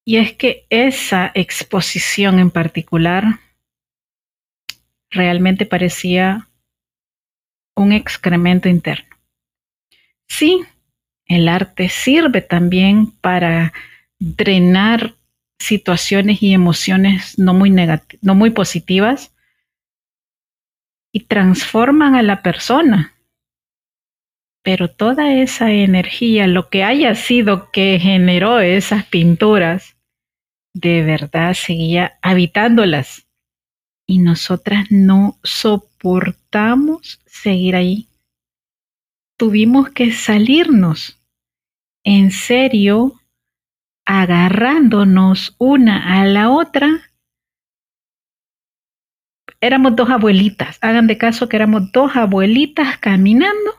Y 0.07 0.15
es 0.15 0.31
que 0.31 0.65
esa 0.69 1.33
exposición 1.35 2.39
en 2.39 2.49
particular 2.49 3.41
realmente 5.11 5.65
parecía 5.65 6.47
un 7.75 7.91
excremento 7.91 8.69
interno. 8.69 9.17
Sí, 10.29 10.63
el 11.25 11.49
arte 11.49 11.89
sirve 11.89 12.41
también 12.41 13.11
para 13.19 13.73
drenar 14.17 15.15
situaciones 15.59 16.41
y 16.41 16.53
emociones 16.53 17.37
no 17.37 17.53
muy, 17.53 17.69
no 18.21 18.33
muy 18.33 18.51
positivas 18.51 19.35
y 21.11 21.25
transforman 21.25 22.15
a 22.15 22.23
la 22.23 22.43
persona. 22.43 23.13
Pero 24.63 24.89
toda 24.89 25.33
esa 25.33 25.69
energía, 25.73 26.47
lo 26.47 26.69
que 26.69 26.85
haya 26.85 27.13
sido 27.13 27.71
que 27.71 27.99
generó 27.99 28.61
esas 28.61 29.03
pinturas, 29.03 29.96
de 30.73 31.03
verdad 31.03 31.53
seguía 31.53 32.17
habitándolas. 32.21 33.27
Y 34.05 34.19
nosotras 34.19 34.85
no 34.89 35.37
soportamos 35.43 37.19
seguir 37.25 37.75
ahí. 37.75 38.07
Tuvimos 39.37 39.89
que 39.89 40.13
salirnos. 40.13 41.21
En 42.03 42.31
serio, 42.31 43.19
agarrándonos 44.05 45.55
una 45.57 46.21
a 46.21 46.25
la 46.25 46.49
otra. 46.49 47.11
Éramos 49.59 49.95
dos 49.95 50.09
abuelitas, 50.09 50.77
hagan 50.81 51.07
de 51.07 51.17
caso 51.17 51.49
que 51.49 51.57
éramos 51.57 51.91
dos 51.91 52.15
abuelitas 52.15 52.97
caminando, 52.99 53.73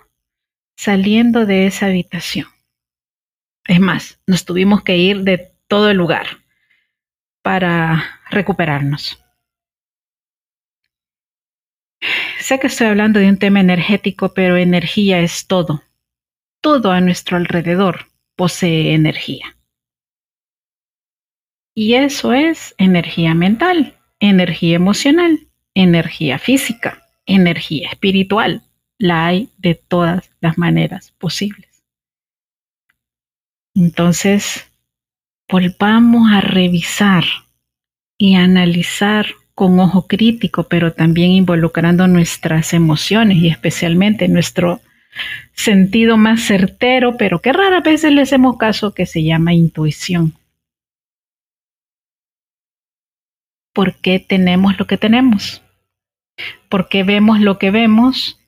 saliendo 0.76 1.46
de 1.46 1.66
esa 1.66 1.86
habitación. 1.86 2.48
Es 3.64 3.80
más, 3.80 4.20
nos 4.26 4.44
tuvimos 4.44 4.82
que 4.82 4.98
ir 4.98 5.22
de 5.22 5.52
todo 5.68 5.88
el 5.88 5.96
lugar 5.96 6.26
para 7.42 8.20
recuperarnos. 8.30 9.22
Sé 12.40 12.58
que 12.58 12.68
estoy 12.68 12.86
hablando 12.86 13.20
de 13.20 13.28
un 13.28 13.38
tema 13.38 13.60
energético, 13.60 14.32
pero 14.32 14.56
energía 14.56 15.20
es 15.20 15.46
todo. 15.46 15.82
Todo 16.60 16.92
a 16.92 17.00
nuestro 17.00 17.36
alrededor 17.36 18.06
posee 18.36 18.94
energía. 18.94 19.56
Y 21.74 21.94
eso 21.94 22.32
es 22.32 22.74
energía 22.78 23.34
mental, 23.34 23.96
energía 24.18 24.76
emocional, 24.76 25.48
energía 25.74 26.38
física, 26.38 27.06
energía 27.26 27.90
espiritual. 27.90 28.62
La 28.98 29.26
hay 29.26 29.50
de 29.58 29.74
todas 29.74 30.30
las 30.40 30.58
maneras 30.58 31.12
posibles. 31.18 31.84
Entonces, 33.74 34.67
volvamos 35.50 36.30
a 36.32 36.40
revisar 36.40 37.24
y 38.18 38.34
analizar 38.34 39.26
con 39.54 39.80
ojo 39.80 40.06
crítico, 40.06 40.64
pero 40.64 40.92
también 40.92 41.30
involucrando 41.32 42.06
nuestras 42.06 42.72
emociones 42.74 43.38
y 43.38 43.48
especialmente 43.48 44.28
nuestro 44.28 44.80
sentido 45.54 46.16
más 46.16 46.42
certero, 46.42 47.16
pero 47.16 47.40
que 47.40 47.52
rara 47.52 47.80
veces 47.80 48.12
le 48.12 48.22
hacemos 48.22 48.56
caso, 48.56 48.94
que 48.94 49.06
se 49.06 49.24
llama 49.24 49.54
intuición. 49.54 50.34
por 53.78 53.94
qué 53.94 54.18
tenemos 54.18 54.76
lo 54.76 54.88
que 54.88 54.98
tenemos, 54.98 55.62
por 56.68 56.88
qué 56.88 57.04
vemos 57.04 57.38
lo 57.38 57.60
que 57.60 57.70
vemos 57.70 58.40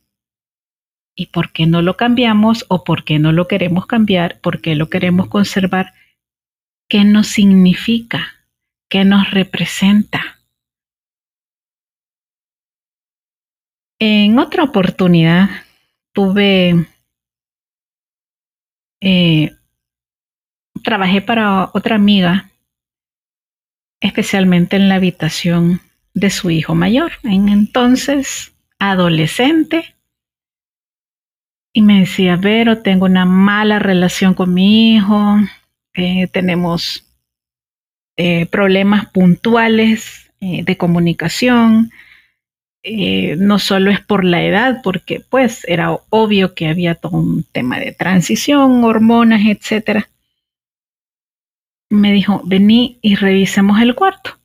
y 1.14 1.26
por 1.26 1.52
qué 1.52 1.66
no 1.66 1.82
lo 1.82 1.96
cambiamos 1.96 2.66
o 2.66 2.82
por 2.82 3.04
qué 3.04 3.20
no 3.20 3.30
lo 3.30 3.46
queremos 3.46 3.86
cambiar, 3.86 4.40
por 4.40 4.60
qué 4.60 4.74
lo 4.74 4.90
queremos 4.90 5.28
conservar, 5.28 5.94
qué 6.90 7.04
nos 7.04 7.28
significa, 7.28 8.34
qué 8.90 9.04
nos 9.04 9.30
representa. 9.30 10.40
En 14.00 14.38
otra 14.38 14.64
oportunidad 14.64 15.48
tuve, 16.12 16.86
eh, 19.00 19.56
trabajé 20.82 21.22
para 21.22 21.70
otra 21.72 21.94
amiga 21.94 22.50
especialmente 24.00 24.76
en 24.76 24.88
la 24.88 24.96
habitación 24.96 25.80
de 26.14 26.30
su 26.30 26.50
hijo 26.50 26.74
mayor, 26.74 27.12
en 27.22 27.50
entonces 27.50 28.52
adolescente. 28.78 29.94
Y 31.72 31.82
me 31.82 32.00
decía, 32.00 32.36
Vero, 32.36 32.82
tengo 32.82 33.04
una 33.04 33.26
mala 33.26 33.78
relación 33.78 34.34
con 34.34 34.52
mi 34.52 34.96
hijo, 34.96 35.36
eh, 36.02 36.28
tenemos 36.30 37.04
eh, 38.16 38.46
problemas 38.46 39.06
puntuales 39.10 40.30
eh, 40.40 40.64
de 40.64 40.76
comunicación. 40.76 41.90
no 43.38 43.58
solo 43.58 43.90
es 43.90 44.00
por 44.00 44.24
la 44.24 44.42
edad, 44.42 44.80
porque 44.82 45.20
pues 45.20 45.64
era 45.68 45.98
obvio 46.10 46.54
que 46.54 46.68
había 46.68 46.94
todo 46.94 47.18
un 47.18 47.44
tema 47.52 47.78
de 47.78 47.92
transición, 47.92 48.84
hormonas, 48.84 49.42
etcétera 49.46 50.08
me 51.90 52.12
dijo, 52.12 52.40
vení 52.44 52.98
y 53.02 53.16
revisemos 53.16 53.80
el 53.82 53.94
cuarto. 53.94 54.38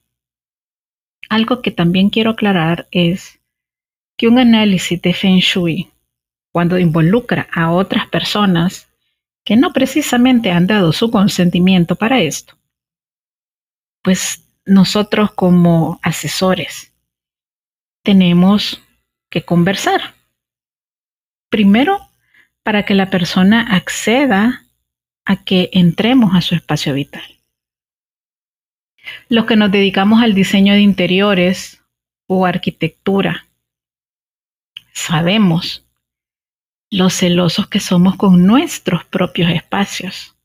Algo 1.29 1.61
que 1.61 1.71
también 1.71 2.09
quiero 2.09 2.31
aclarar 2.31 2.87
es 2.91 3.39
que 4.17 4.27
un 4.27 4.39
análisis 4.39 5.01
de 5.01 5.13
Feng 5.13 5.39
Shui, 5.39 5.91
cuando 6.51 6.79
involucra 6.79 7.47
a 7.51 7.71
otras 7.71 8.07
personas 8.07 8.87
que 9.45 9.55
no 9.55 9.71
precisamente 9.71 10.51
han 10.51 10.67
dado 10.67 10.91
su 10.91 11.11
consentimiento 11.11 11.95
para 11.95 12.19
esto, 12.19 12.57
pues 14.01 14.43
nosotros 14.65 15.31
como 15.31 15.99
asesores 16.01 16.91
tenemos 18.03 18.81
que 19.29 19.43
conversar. 19.43 20.15
Primero, 21.49 22.09
para 22.63 22.83
que 22.83 22.95
la 22.95 23.09
persona 23.11 23.61
acceda 23.61 24.65
a 25.25 25.43
que 25.43 25.69
entremos 25.73 26.33
a 26.35 26.41
su 26.41 26.55
espacio 26.55 26.93
vital. 26.93 27.39
Los 29.29 29.45
que 29.45 29.55
nos 29.55 29.71
dedicamos 29.71 30.23
al 30.23 30.33
diseño 30.33 30.73
de 30.73 30.81
interiores 30.81 31.83
o 32.27 32.47
arquitectura, 32.47 33.47
sabemos 34.93 35.84
lo 36.91 37.09
celosos 37.09 37.67
que 37.67 37.79
somos 37.79 38.15
con 38.15 38.45
nuestros 38.45 39.05
propios 39.05 39.51
espacios. 39.51 40.35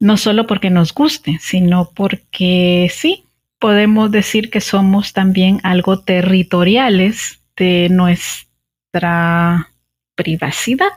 No 0.00 0.16
solo 0.16 0.46
porque 0.46 0.70
nos 0.70 0.94
guste, 0.94 1.38
sino 1.40 1.90
porque 1.90 2.90
sí, 2.92 3.26
podemos 3.58 4.10
decir 4.10 4.50
que 4.50 4.60
somos 4.60 5.12
también 5.12 5.60
algo 5.62 6.00
territoriales 6.00 7.42
de 7.56 7.88
nuestra 7.90 9.68
privacidad. 10.16 10.90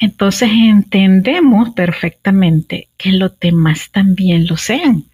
entonces 0.00 0.50
entendemos 0.52 1.70
perfectamente 1.70 2.88
que 2.96 3.12
los 3.12 3.38
demás 3.40 3.90
también 3.90 4.46
lo 4.46 4.56
sean. 4.56 5.04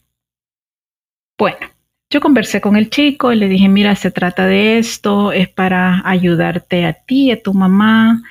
Bueno, 1.38 1.73
yo 2.10 2.20
conversé 2.20 2.60
con 2.60 2.76
el 2.76 2.90
chico 2.90 3.32
y 3.32 3.36
le 3.36 3.48
dije, 3.48 3.68
mira, 3.68 3.96
se 3.96 4.10
trata 4.10 4.46
de 4.46 4.78
esto, 4.78 5.32
es 5.32 5.48
para 5.48 6.02
ayudarte 6.08 6.86
a 6.86 6.92
ti, 6.92 7.30
a 7.30 7.42
tu 7.42 7.54
mamá. 7.54 8.22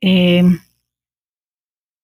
Eh, 0.00 0.42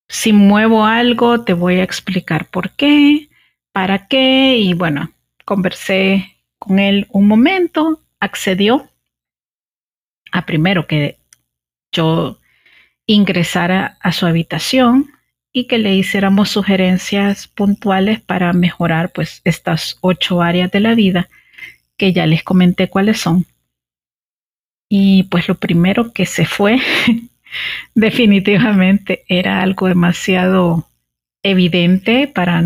si 0.09 0.33
muevo 0.33 0.85
algo, 0.85 1.45
te 1.45 1.53
voy 1.53 1.81
a 1.81 1.83
explicar 1.83 2.47
por 2.47 2.71
qué, 2.71 3.29
para 3.73 4.07
qué. 4.07 4.59
Y 4.59 4.75
bueno, 4.75 5.13
conversé 5.45 6.37
con 6.59 6.79
él 6.79 7.07
un 7.11 7.27
momento, 7.27 8.03
accedió 8.21 8.89
a 10.33 10.47
primero 10.47 10.87
que 10.87 11.19
yo 11.93 12.39
ingresara 13.07 13.97
a 14.01 14.13
su 14.13 14.27
habitación 14.27 15.11
que 15.67 15.79
le 15.79 15.95
hiciéramos 15.95 16.51
sugerencias 16.51 17.49
puntuales 17.49 18.21
para 18.21 18.53
mejorar 18.53 19.11
pues 19.13 19.41
estas 19.45 19.97
ocho 20.01 20.43
áreas 20.43 20.71
de 20.71 20.81
la 20.81 20.95
vida 20.95 21.29
que 21.97 22.13
ya 22.13 22.27
les 22.27 22.43
comenté 22.43 22.89
cuáles 22.89 23.21
son. 23.21 23.45
Y 24.89 25.25
pues 25.25 25.49
lo 25.49 25.57
primero 25.57 26.13
que 26.13 26.25
se 26.25 26.47
fue 26.47 26.79
definitivamente 27.95 29.25
era 29.29 29.61
algo 29.61 29.89
demasiado 29.89 30.89
evidente 31.43 32.27
para 32.27 32.63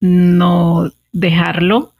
no 0.00 0.92
dejarlo. 1.12 1.94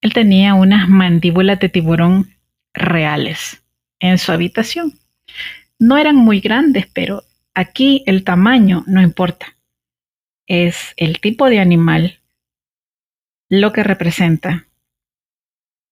Él 0.00 0.12
tenía 0.12 0.54
unas 0.54 0.88
mandíbulas 0.88 1.60
de 1.60 1.68
tiburón 1.68 2.30
reales 2.72 3.62
en 4.00 4.18
su 4.18 4.32
habitación. 4.32 4.98
No 5.78 5.96
eran 5.96 6.16
muy 6.16 6.40
grandes, 6.40 6.86
pero 6.92 7.22
aquí 7.58 8.04
el 8.06 8.22
tamaño 8.22 8.84
no 8.86 9.02
importa. 9.02 9.56
Es 10.46 10.94
el 10.96 11.20
tipo 11.20 11.50
de 11.50 11.58
animal 11.58 12.20
lo 13.50 13.72
que 13.72 13.82
representa. 13.82 14.68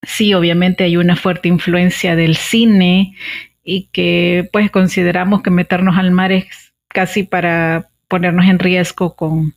Sí, 0.03 0.33
obviamente 0.33 0.85
hay 0.85 0.97
una 0.97 1.17
fuerte 1.17 1.49
influencia 1.49 2.15
del 2.15 2.37
cine 2.37 3.17
y 3.65 3.89
que 3.89 4.49
pues 4.53 4.71
consideramos 4.71 5.43
que 5.43 5.51
meternos 5.51 5.97
al 5.99 6.13
mar 6.13 6.31
es 6.31 6.73
casi 6.87 7.25
para 7.25 7.91
ponernos 8.07 8.47
en 8.47 8.61
riesgo 8.61 9.17
con 9.17 9.57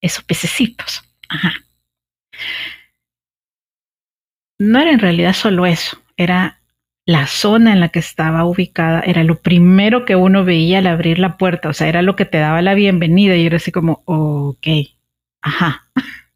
esos 0.00 0.22
pececitos. 0.22 1.02
Ajá. 1.28 1.54
No 4.60 4.80
era 4.80 4.92
en 4.92 5.00
realidad 5.00 5.32
solo 5.32 5.66
eso, 5.66 6.00
era 6.16 6.61
la 7.04 7.26
zona 7.26 7.72
en 7.72 7.80
la 7.80 7.88
que 7.88 7.98
estaba 7.98 8.44
ubicada 8.44 9.00
era 9.00 9.24
lo 9.24 9.40
primero 9.40 10.04
que 10.04 10.16
uno 10.16 10.44
veía 10.44 10.78
al 10.78 10.86
abrir 10.86 11.18
la 11.18 11.36
puerta, 11.36 11.68
o 11.68 11.72
sea, 11.72 11.88
era 11.88 12.02
lo 12.02 12.16
que 12.16 12.24
te 12.24 12.38
daba 12.38 12.62
la 12.62 12.74
bienvenida 12.74 13.36
y 13.36 13.46
era 13.46 13.56
así 13.56 13.72
como, 13.72 14.02
ok, 14.06 14.66
ajá. 15.42 15.88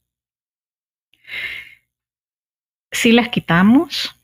Si 2.92 3.12
las 3.12 3.28
quitamos, 3.28 4.16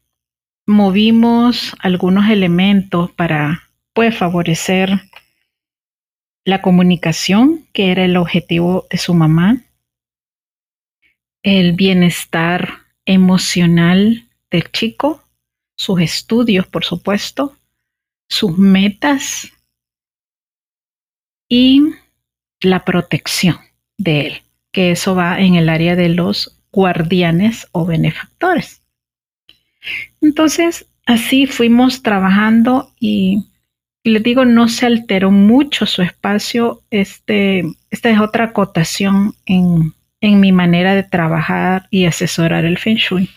movimos 0.66 1.76
algunos 1.81 2.31
elementos 2.31 3.11
para, 3.11 3.68
pues, 3.92 4.16
favorecer 4.16 4.98
la 6.44 6.62
comunicación, 6.62 7.66
que 7.74 7.92
era 7.92 8.05
el 8.05 8.16
objetivo 8.16 8.87
de 8.90 8.96
su 8.96 9.12
mamá, 9.12 9.59
el 11.42 11.72
bienestar 11.74 12.68
emocional 13.05 14.28
del 14.50 14.70
chico, 14.72 15.21
sus 15.76 16.00
estudios, 16.00 16.66
por 16.66 16.85
supuesto, 16.85 17.56
sus 18.28 18.56
metas 18.56 19.52
y 21.48 21.82
la 22.61 22.85
protección 22.85 23.56
de 23.98 24.26
él, 24.26 24.42
que 24.70 24.92
eso 24.92 25.14
va 25.14 25.40
en 25.40 25.54
el 25.54 25.68
área 25.68 25.96
de 25.96 26.08
los 26.08 26.56
guardianes 26.72 27.68
o 27.72 27.85
benefactores. 27.85 28.80
Entonces, 30.20 30.87
así 31.06 31.46
fuimos 31.46 32.02
trabajando 32.02 32.92
y, 32.98 33.44
les 34.04 34.22
digo, 34.22 34.44
no 34.44 34.68
se 34.68 34.87
alteró 34.87 35.30
mucho 35.30 35.87
su 35.87 36.02
espacio. 36.02 36.82
Este, 36.90 37.64
esta 37.90 38.11
es 38.11 38.18
otra 38.18 38.44
acotación 38.44 39.35
en, 39.44 39.92
en 40.20 40.40
mi 40.40 40.52
manera 40.52 40.94
de 40.94 41.02
trabajar 41.02 41.87
y 41.90 42.06
asesorar 42.06 42.64
el 42.64 42.78
Feng 42.78 42.96
Shui 42.96 43.28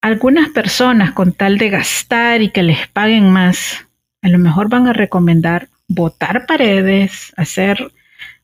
algunas 0.00 0.48
personas 0.50 1.12
con 1.12 1.32
tal 1.32 1.58
de 1.58 1.68
gastar 1.70 2.42
y 2.42 2.50
que 2.50 2.62
les 2.62 2.88
paguen 2.88 3.30
más, 3.30 3.86
a 4.22 4.28
lo 4.28 4.38
mejor 4.38 4.68
van 4.68 4.86
a 4.86 4.92
recomendar 4.92 5.68
botar 5.88 6.46
paredes, 6.46 7.32
hacer 7.36 7.92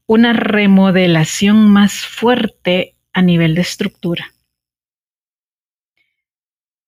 una 0.06 0.32
remodelación 0.32 1.70
más 1.70 1.94
fuerte 2.06 2.94
a 3.12 3.22
nivel 3.22 3.54
de 3.54 3.62
estructura. 3.62 4.32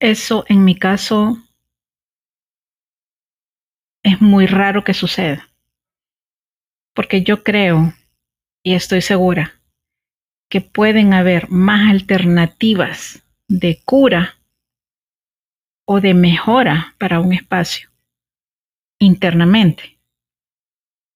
Eso 0.00 0.44
en 0.48 0.64
mi 0.64 0.76
caso 0.76 1.38
es 4.02 4.20
muy 4.20 4.46
raro 4.46 4.85
que 4.85 4.94
suceda, 4.94 5.48
porque 6.94 7.22
yo 7.22 7.42
creo 7.42 7.94
y 8.62 8.74
estoy 8.74 9.00
segura 9.00 9.54
que 10.48 10.61
pueden 10.61 11.14
haber 11.14 11.50
más 11.50 11.90
alternativas 11.90 13.22
de 13.48 13.81
cura 13.85 14.38
o 15.90 16.03
de 16.03 16.12
mejora 16.12 16.94
para 16.98 17.18
un 17.18 17.33
espacio 17.33 17.88
internamente. 18.98 19.98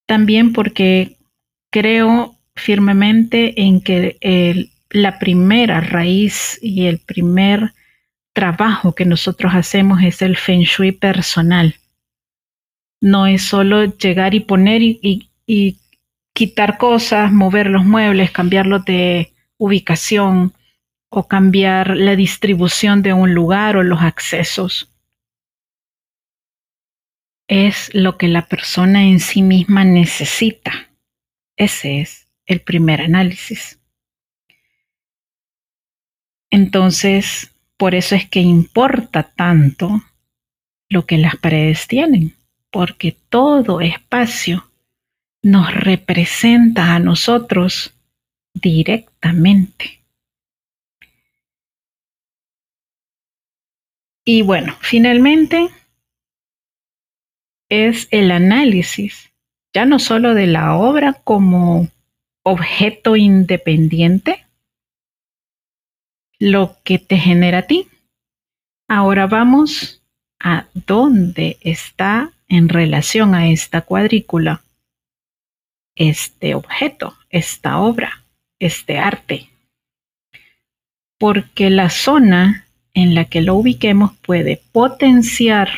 También 0.06 0.54
porque 0.54 1.18
creo 1.70 2.38
firmemente 2.54 3.60
en 3.60 3.82
que 3.82 4.70
la 4.88 5.18
primera 5.18 5.82
raíz 5.82 6.58
y 6.62 6.86
el 6.86 7.00
primer 7.00 7.74
trabajo 8.32 8.94
que 8.94 9.04
nosotros 9.04 9.52
hacemos 9.54 10.02
es 10.02 10.22
el 10.22 10.38
feng 10.38 10.62
shui 10.62 10.92
personal. 10.92 11.74
No 13.02 13.26
es 13.26 13.42
solo 13.42 13.84
llegar 13.98 14.34
y 14.34 14.40
poner 14.40 14.80
y, 14.80 15.28
y 15.46 15.76
quitar 16.32 16.78
cosas, 16.78 17.30
mover 17.30 17.68
los 17.68 17.84
muebles, 17.84 18.30
cambiarlos 18.30 18.86
de 18.86 19.34
ubicación, 19.58 20.54
o 21.14 21.28
cambiar 21.28 21.94
la 21.94 22.16
distribución 22.16 23.02
de 23.02 23.12
un 23.12 23.34
lugar 23.34 23.76
o 23.76 23.82
los 23.82 24.00
accesos. 24.00 24.90
Es 27.48 27.94
lo 27.94 28.16
que 28.16 28.28
la 28.28 28.46
persona 28.48 29.04
en 29.04 29.20
sí 29.20 29.42
misma 29.42 29.84
necesita. 29.84 30.88
Ese 31.54 32.00
es 32.00 32.26
el 32.46 32.62
primer 32.62 33.02
análisis. 33.02 33.78
Entonces, 36.48 37.52
por 37.76 37.94
eso 37.94 38.14
es 38.14 38.26
que 38.26 38.40
importa 38.40 39.22
tanto 39.22 40.02
lo 40.88 41.04
que 41.04 41.18
las 41.18 41.36
paredes 41.36 41.86
tienen, 41.88 42.36
porque 42.70 43.14
todo 43.28 43.82
espacio 43.82 44.70
nos 45.42 45.74
representa 45.74 46.94
a 46.94 46.98
nosotros 46.98 47.92
directamente. 48.54 50.01
Y 54.24 54.42
bueno, 54.42 54.76
finalmente 54.80 55.68
es 57.68 58.08
el 58.10 58.30
análisis, 58.30 59.32
ya 59.74 59.84
no 59.84 59.98
solo 59.98 60.34
de 60.34 60.46
la 60.46 60.76
obra 60.76 61.14
como 61.24 61.88
objeto 62.44 63.16
independiente, 63.16 64.46
lo 66.38 66.76
que 66.84 66.98
te 66.98 67.16
genera 67.16 67.58
a 67.58 67.62
ti. 67.62 67.88
Ahora 68.88 69.26
vamos 69.26 70.02
a 70.38 70.66
dónde 70.74 71.58
está 71.60 72.32
en 72.48 72.68
relación 72.68 73.34
a 73.34 73.48
esta 73.48 73.82
cuadrícula 73.82 74.62
este 75.94 76.54
objeto, 76.54 77.16
esta 77.30 77.78
obra, 77.78 78.24
este 78.58 78.98
arte. 78.98 79.50
Porque 81.18 81.70
la 81.70 81.90
zona 81.90 82.66
en 82.94 83.14
la 83.14 83.24
que 83.26 83.40
lo 83.40 83.54
ubiquemos 83.54 84.12
puede 84.18 84.62
potenciar 84.72 85.70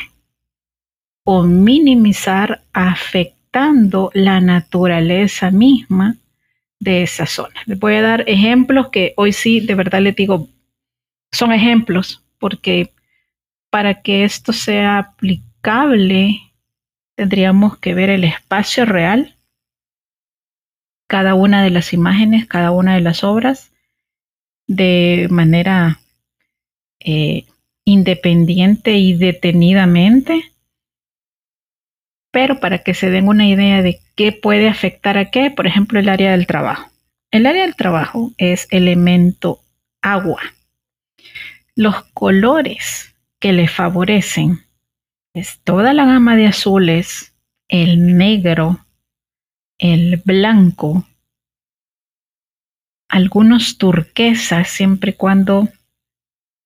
o 1.23 1.43
minimizar 1.43 2.61
afectando 2.73 4.11
la 4.13 4.41
naturaleza 4.41 5.49
misma 5.51 6.17
de 6.79 7.03
esa 7.03 7.25
zona. 7.25 7.55
Les 7.65 7.79
voy 7.79 7.95
a 7.95 8.01
dar 8.01 8.23
ejemplos 8.27 8.89
que 8.89 9.13
hoy 9.17 9.33
sí, 9.33 9.59
de 9.59 9.75
verdad 9.75 10.01
les 10.01 10.15
digo, 10.15 10.49
son 11.31 11.51
ejemplos, 11.51 12.23
porque 12.37 12.93
para 13.69 14.01
que 14.01 14.23
esto 14.23 14.53
sea 14.53 14.99
aplicable, 14.99 16.41
tendríamos 17.15 17.77
que 17.77 17.93
ver 17.93 18.09
el 18.09 18.23
espacio 18.23 18.85
real, 18.85 19.35
cada 21.07 21.33
una 21.33 21.63
de 21.63 21.71
las 21.71 21.93
imágenes, 21.93 22.45
cada 22.45 22.71
una 22.71 22.95
de 22.95 23.01
las 23.01 23.23
obras, 23.23 23.71
de 24.67 25.27
manera 25.29 25.99
eh, 27.05 27.45
independiente 27.85 28.97
y 28.97 29.13
detenidamente, 29.13 30.51
pero 32.31 32.59
para 32.59 32.79
que 32.79 32.95
se 32.95 33.11
den 33.11 33.27
una 33.27 33.47
idea 33.47 33.83
de 33.83 34.01
qué 34.15 34.31
puede 34.31 34.67
afectar 34.67 35.17
a 35.19 35.29
qué, 35.29 35.51
por 35.51 35.67
ejemplo, 35.67 35.99
el 35.99 36.09
área 36.09 36.31
del 36.31 36.47
trabajo. 36.47 36.89
El 37.29 37.45
área 37.45 37.61
del 37.61 37.75
trabajo 37.75 38.31
es 38.37 38.67
elemento 38.71 39.61
agua. 40.01 40.41
Los 41.75 42.03
colores 42.13 43.13
que 43.39 43.53
le 43.53 43.67
favorecen 43.67 44.65
es 45.35 45.59
toda 45.63 45.93
la 45.93 46.05
gama 46.05 46.35
de 46.35 46.47
azules, 46.47 47.35
el 47.67 48.17
negro, 48.17 48.79
el 49.77 50.21
blanco, 50.25 51.07
algunos 53.09 53.77
turquesas, 53.77 54.69
siempre 54.69 55.11
y 55.11 55.13
cuando 55.13 55.69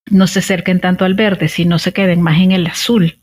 no 0.10 0.28
se 0.28 0.40
acerquen 0.40 0.80
tanto 0.80 1.06
al 1.06 1.14
verde, 1.14 1.48
sino 1.48 1.80
se 1.80 1.94
queden 1.94 2.22
más 2.22 2.40
en 2.42 2.52
el 2.52 2.68
azul. 2.68 3.20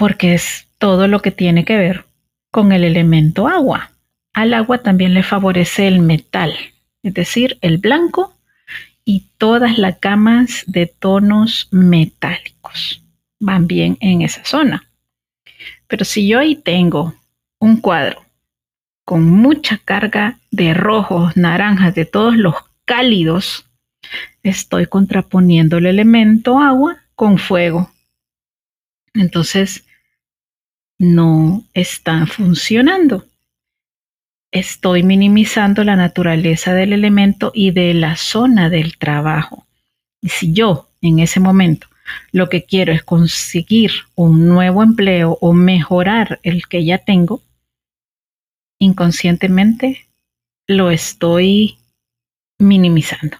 porque 0.00 0.32
es 0.32 0.66
todo 0.78 1.08
lo 1.08 1.20
que 1.20 1.30
tiene 1.30 1.66
que 1.66 1.76
ver 1.76 2.06
con 2.50 2.72
el 2.72 2.84
elemento 2.84 3.48
agua. 3.48 3.90
Al 4.32 4.54
agua 4.54 4.78
también 4.78 5.12
le 5.12 5.22
favorece 5.22 5.86
el 5.86 6.00
metal, 6.00 6.54
es 7.02 7.12
decir, 7.12 7.58
el 7.60 7.76
blanco 7.76 8.34
y 9.04 9.26
todas 9.36 9.76
las 9.76 10.00
gamas 10.00 10.64
de 10.66 10.86
tonos 10.86 11.68
metálicos 11.70 13.02
van 13.38 13.66
bien 13.66 13.98
en 14.00 14.22
esa 14.22 14.42
zona. 14.42 14.90
Pero 15.86 16.06
si 16.06 16.26
yo 16.26 16.38
ahí 16.38 16.56
tengo 16.56 17.14
un 17.58 17.76
cuadro 17.76 18.24
con 19.04 19.26
mucha 19.26 19.76
carga 19.84 20.38
de 20.50 20.72
rojos, 20.72 21.36
naranjas, 21.36 21.94
de 21.94 22.06
todos 22.06 22.38
los 22.38 22.54
cálidos, 22.90 23.66
estoy 24.42 24.86
contraponiendo 24.86 25.78
el 25.78 25.86
elemento 25.86 26.58
agua 26.58 26.96
con 27.14 27.38
fuego. 27.38 27.92
Entonces, 29.14 29.84
no 30.98 31.62
está 31.72 32.26
funcionando. 32.26 33.26
Estoy 34.50 35.04
minimizando 35.04 35.84
la 35.84 35.94
naturaleza 35.94 36.74
del 36.74 36.92
elemento 36.92 37.52
y 37.54 37.70
de 37.70 37.94
la 37.94 38.16
zona 38.16 38.68
del 38.70 38.98
trabajo. 38.98 39.68
Y 40.20 40.30
si 40.30 40.52
yo 40.52 40.88
en 41.00 41.20
ese 41.20 41.38
momento 41.38 41.86
lo 42.32 42.48
que 42.48 42.64
quiero 42.64 42.92
es 42.92 43.04
conseguir 43.04 43.92
un 44.16 44.48
nuevo 44.48 44.82
empleo 44.82 45.38
o 45.40 45.52
mejorar 45.52 46.40
el 46.42 46.66
que 46.66 46.84
ya 46.84 46.98
tengo, 46.98 47.40
inconscientemente 48.80 50.08
lo 50.66 50.90
estoy 50.90 51.76
minimizando. 52.60 53.36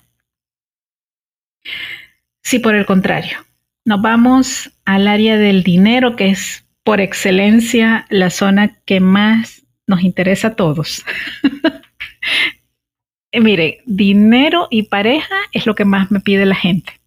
Si 2.42 2.58
por 2.58 2.74
el 2.74 2.86
contrario, 2.86 3.38
nos 3.84 4.02
vamos 4.02 4.70
al 4.84 5.06
área 5.06 5.36
del 5.36 5.62
dinero, 5.62 6.16
que 6.16 6.30
es 6.30 6.64
por 6.84 7.00
excelencia 7.00 8.06
la 8.08 8.30
zona 8.30 8.78
que 8.84 9.00
más 9.00 9.64
nos 9.86 10.02
interesa 10.02 10.48
a 10.48 10.56
todos. 10.56 11.04
Mire, 13.32 13.82
dinero 13.86 14.66
y 14.70 14.84
pareja 14.84 15.36
es 15.52 15.66
lo 15.66 15.74
que 15.74 15.84
más 15.84 16.10
me 16.10 16.20
pide 16.20 16.46
la 16.46 16.56
gente. 16.56 17.00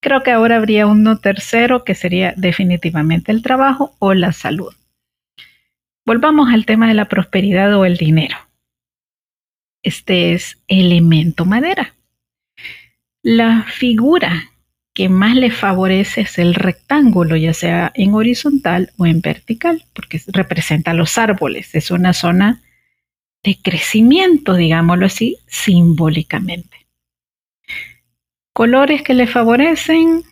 Creo 0.00 0.22
que 0.22 0.30
ahora 0.30 0.56
habría 0.56 0.86
uno 0.86 1.18
tercero 1.18 1.82
que 1.82 1.94
sería 1.94 2.34
definitivamente 2.36 3.32
el 3.32 3.42
trabajo 3.42 3.96
o 3.98 4.14
la 4.14 4.32
salud. 4.32 4.72
Volvamos 6.04 6.52
al 6.52 6.66
tema 6.66 6.86
de 6.86 6.94
la 6.94 7.06
prosperidad 7.06 7.74
o 7.74 7.84
el 7.84 7.96
dinero. 7.96 8.36
Este 9.86 10.32
es 10.32 10.58
elemento 10.66 11.44
madera. 11.44 11.94
La 13.22 13.62
figura 13.62 14.50
que 14.92 15.08
más 15.08 15.36
le 15.36 15.52
favorece 15.52 16.22
es 16.22 16.40
el 16.40 16.56
rectángulo, 16.56 17.36
ya 17.36 17.54
sea 17.54 17.92
en 17.94 18.12
horizontal 18.12 18.90
o 18.96 19.06
en 19.06 19.20
vertical, 19.20 19.84
porque 19.92 20.20
representa 20.26 20.92
los 20.92 21.18
árboles. 21.18 21.72
Es 21.76 21.92
una 21.92 22.14
zona 22.14 22.62
de 23.44 23.62
crecimiento, 23.62 24.54
digámoslo 24.54 25.06
así, 25.06 25.38
simbólicamente. 25.46 26.88
Colores 28.52 29.02
que 29.02 29.14
le 29.14 29.28
favorecen, 29.28 30.24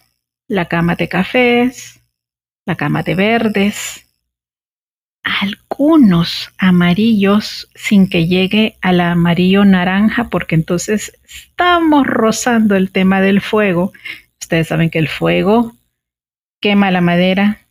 la 0.49 0.65
cama 0.67 0.97
de 0.97 1.09
cafés, 1.09 2.01
la 2.67 2.75
cama 2.75 3.05
de 3.05 3.15
verdes, 3.15 4.04
algunos 5.25 6.53
amarillos 6.59 7.69
sin 7.75 8.09
que 8.09 8.27
llegue 8.27 8.77
al 8.83 9.01
amarillo 9.01 9.65
naranja, 9.65 10.29
porque 10.29 10.55
entonces 10.55 11.19
estamos 11.25 12.07
rozando 12.07 12.77
el 12.77 12.93
tema 12.93 13.21
del 13.21 13.41
fuego 13.41 13.93
Ustedes 14.45 14.69
saben 14.69 14.91
que 14.91 14.99
el 14.99 15.09
fuego 15.09 15.73
quema 16.61 16.91
la 16.91 17.01
madera. 17.01 17.67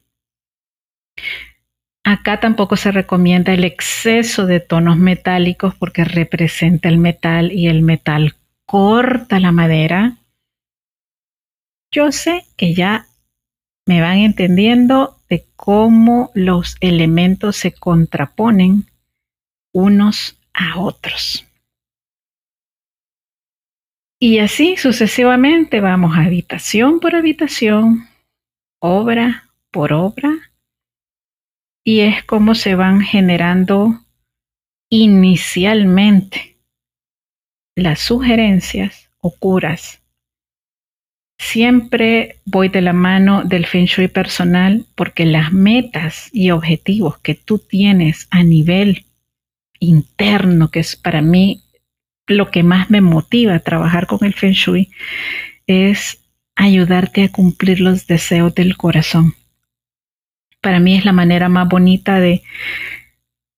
Acá 2.04 2.40
tampoco 2.40 2.78
se 2.78 2.92
recomienda 2.92 3.54
el 3.54 3.64
exceso 3.64 4.48
de 4.48 4.60
tonos 4.60 4.98
metálicos 4.98 5.76
porque 5.76 6.04
representa 6.04 6.90
el 6.90 6.98
metal 6.98 7.52
y 7.52 7.68
el 7.68 7.84
metal 7.84 8.34
corta 8.66 9.40
la 9.40 9.52
madera. 9.52 10.18
Yo 11.92 12.12
sé 12.12 12.44
que 12.58 12.74
ya 12.74 13.06
me 13.86 14.02
van 14.02 14.20
entendiendo 14.20 15.20
de 15.30 15.46
cómo 15.56 16.32
los 16.34 16.78
elementos 16.80 17.58
se 17.58 17.74
contraponen 17.74 18.86
unos 19.74 20.40
a 20.54 20.80
otros. 20.80 21.46
Y 24.20 24.40
así 24.40 24.78
sucesivamente 24.78 25.82
vamos 25.82 26.16
habitación 26.16 27.00
por 27.00 27.16
habitación, 27.16 28.08
obra 28.80 29.50
por 29.72 29.92
obra, 29.92 30.32
y 31.84 32.02
es 32.02 32.24
como 32.24 32.56
se 32.56 32.76
van 32.76 33.02
generando 33.02 34.00
inicialmente 34.90 36.58
las 37.76 38.00
sugerencias 38.00 39.10
o 39.18 39.32
curas. 39.32 40.03
Siempre 41.46 42.38
voy 42.46 42.70
de 42.70 42.82
la 42.82 42.94
mano 42.94 43.44
del 43.44 43.66
Feng 43.66 43.86
Shui 43.86 44.08
personal 44.08 44.86
porque 44.96 45.26
las 45.26 45.52
metas 45.52 46.30
y 46.32 46.50
objetivos 46.52 47.18
que 47.20 47.36
tú 47.36 47.60
tienes 47.60 48.28
a 48.32 48.44
nivel 48.44 49.06
interno, 49.80 50.72
que 50.72 50.80
es 50.80 50.96
para 50.96 51.22
mí 51.22 51.62
lo 52.28 52.50
que 52.50 52.64
más 52.64 52.90
me 52.90 53.02
motiva 53.02 53.56
a 53.56 53.60
trabajar 53.60 54.08
con 54.08 54.24
el 54.24 54.34
Feng 54.34 54.54
Shui 54.54 54.90
es 55.68 56.20
ayudarte 56.56 57.26
a 57.26 57.32
cumplir 57.32 57.82
los 57.82 58.08
deseos 58.08 58.56
del 58.56 58.78
corazón. 58.78 59.36
Para 60.62 60.80
mí 60.80 60.96
es 60.96 61.06
la 61.06 61.14
manera 61.14 61.50
más 61.50 61.68
bonita 61.68 62.20
de, 62.20 62.42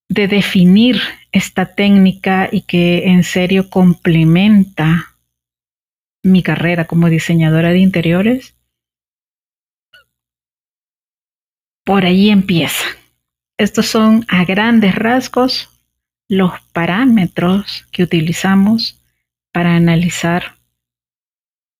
de 0.08 0.26
definir 0.26 1.00
esta 1.30 1.74
técnica 1.74 2.48
y 2.50 2.62
que 2.62 3.06
en 3.06 3.22
serio 3.22 3.70
complementa 3.70 5.15
mi 6.26 6.42
carrera 6.42 6.86
como 6.86 7.08
diseñadora 7.08 7.70
de 7.70 7.78
interiores. 7.78 8.54
Por 11.84 12.04
ahí 12.04 12.30
empieza. 12.30 12.84
Estos 13.58 13.86
son 13.86 14.24
a 14.28 14.44
grandes 14.44 14.94
rasgos 14.94 15.70
los 16.28 16.52
parámetros 16.72 17.86
que 17.92 18.02
utilizamos 18.02 19.00
para 19.52 19.76
analizar 19.76 20.56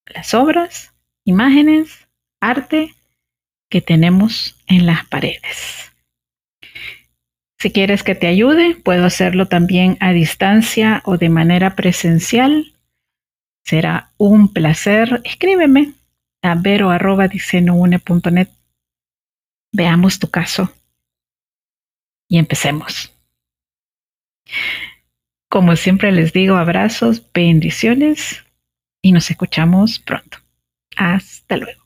las 0.07 0.33
obras, 0.35 0.95
imágenes, 1.25 2.07
arte 2.41 2.95
que 3.69 3.81
tenemos 3.81 4.57
en 4.67 4.87
las 4.87 5.05
paredes. 5.07 5.93
Si 7.59 7.73
quieres 7.73 8.03
que 8.03 8.15
te 8.15 8.29
ayude, 8.29 8.77
puedo 8.77 9.05
hacerlo 9.05 9.49
también 9.49 9.97
a 10.01 10.13
distancia 10.13 11.03
o 11.05 11.17
de 11.17 11.29
manera 11.29 11.75
presencial. 11.75 12.73
Será 13.67 14.13
un 14.17 14.53
placer. 14.53 15.21
Escríbeme 15.25 15.95
a 16.43 16.55
vero.diseñoune.net. 16.55 18.49
Veamos 19.73 20.21
tu 20.21 20.31
caso 20.31 20.73
y 22.29 22.39
empecemos. 22.39 23.13
Como 25.49 25.75
siempre 25.75 26.13
les 26.13 26.33
digo, 26.33 26.55
abrazos, 26.57 27.23
bendiciones 27.33 28.45
y 29.03 29.11
nos 29.11 29.31
escuchamos 29.33 29.99
pronto. 29.99 30.39
Hasta 30.97 31.57
luego. 31.57 31.86